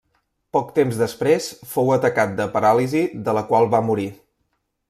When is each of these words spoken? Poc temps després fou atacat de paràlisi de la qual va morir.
Poc 0.55 0.71
temps 0.77 0.97
després 1.01 1.51
fou 1.75 1.93
atacat 1.97 2.35
de 2.41 2.49
paràlisi 2.57 3.07
de 3.29 3.39
la 3.41 3.47
qual 3.53 3.73
va 3.75 3.87
morir. 3.93 4.09